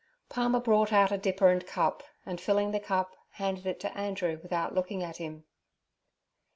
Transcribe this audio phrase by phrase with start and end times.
[0.29, 4.39] Palmer brought out a dipper and cup, and, filling the cup, handed it to Andrew
[4.41, 5.43] without looking at him.